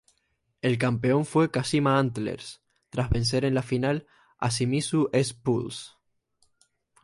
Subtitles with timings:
[0.63, 4.07] El campeón fue Kashima Antlers, tras vencer en la final
[4.39, 5.91] a Shimizu S-Pulse.